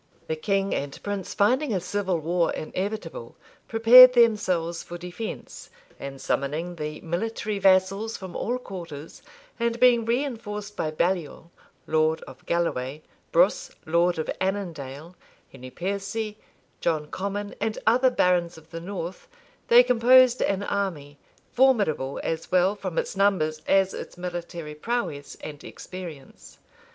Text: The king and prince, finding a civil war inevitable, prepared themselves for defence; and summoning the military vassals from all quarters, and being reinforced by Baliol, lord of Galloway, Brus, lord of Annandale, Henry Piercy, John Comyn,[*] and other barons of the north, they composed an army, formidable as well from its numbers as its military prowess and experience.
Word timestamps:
The 0.25 0.35
king 0.35 0.73
and 0.73 0.99
prince, 1.03 1.35
finding 1.35 1.71
a 1.75 1.79
civil 1.79 2.17
war 2.17 2.51
inevitable, 2.53 3.37
prepared 3.67 4.13
themselves 4.13 4.81
for 4.81 4.97
defence; 4.97 5.69
and 5.99 6.19
summoning 6.19 6.77
the 6.77 6.99
military 7.01 7.59
vassals 7.59 8.17
from 8.17 8.35
all 8.35 8.57
quarters, 8.57 9.21
and 9.59 9.79
being 9.79 10.03
reinforced 10.05 10.75
by 10.75 10.89
Baliol, 10.89 11.51
lord 11.85 12.23
of 12.23 12.43
Galloway, 12.47 13.03
Brus, 13.31 13.69
lord 13.85 14.17
of 14.17 14.27
Annandale, 14.41 15.15
Henry 15.51 15.69
Piercy, 15.69 16.39
John 16.79 17.05
Comyn,[*] 17.05 17.53
and 17.61 17.77
other 17.85 18.09
barons 18.09 18.57
of 18.57 18.71
the 18.71 18.81
north, 18.81 19.27
they 19.67 19.83
composed 19.83 20.41
an 20.41 20.63
army, 20.63 21.19
formidable 21.51 22.19
as 22.23 22.51
well 22.51 22.75
from 22.75 22.97
its 22.97 23.15
numbers 23.15 23.61
as 23.67 23.93
its 23.93 24.17
military 24.17 24.73
prowess 24.73 25.37
and 25.41 25.63
experience. 25.63 26.57